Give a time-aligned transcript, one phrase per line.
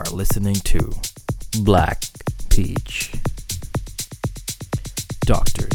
[0.00, 0.90] Are listening to
[1.58, 2.04] Black
[2.48, 3.12] Peach.
[5.26, 5.68] Dr.